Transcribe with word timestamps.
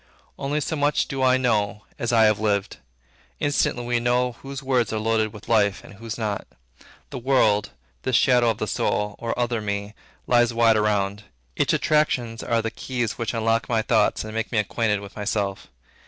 Only 0.39 0.59
so 0.61 0.75
much 0.75 1.07
do 1.07 1.21
I 1.21 1.37
know, 1.37 1.85
as 1.99 2.11
I 2.11 2.23
have 2.23 2.39
lived. 2.39 2.77
Instantly 3.39 3.85
we 3.85 3.99
know 3.99 4.31
whose 4.31 4.63
words 4.63 4.91
are 4.91 4.97
loaded 4.97 5.31
with 5.31 5.47
life, 5.47 5.83
and 5.83 5.93
whose 5.93 6.17
not. 6.17 6.47
The 7.11 7.19
world, 7.19 7.69
this 8.01 8.15
shadow 8.15 8.49
of 8.49 8.57
the 8.57 8.65
soul, 8.65 9.13
or 9.19 9.37
other 9.37 9.61
me, 9.61 9.93
lies 10.25 10.55
wide 10.55 10.75
around. 10.75 11.25
Its 11.55 11.71
attractions 11.71 12.41
are 12.41 12.63
the 12.63 12.71
keys 12.71 13.19
which 13.19 13.35
unlock 13.35 13.69
my 13.69 13.83
thoughts 13.83 14.23
and 14.23 14.33
make 14.33 14.51
me 14.51 14.57
acquainted 14.57 15.01
with 15.01 15.15
myself. 15.15 15.67